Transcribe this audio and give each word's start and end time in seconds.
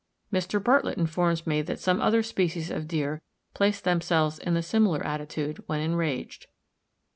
Mr. 0.33 0.57
Bartlett 0.59 0.97
informs 0.97 1.45
me 1.45 1.61
that 1.61 1.79
some 1.79 2.01
other 2.01 2.23
species 2.23 2.71
of 2.71 2.87
deer 2.87 3.21
place 3.53 3.79
themselves 3.79 4.39
in 4.39 4.55
the 4.55 4.63
same 4.63 4.87
attitude 4.95 5.61
when 5.67 5.79
enraged. 5.79 6.47